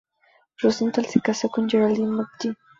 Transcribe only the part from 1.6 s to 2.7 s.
Geraldine McGee.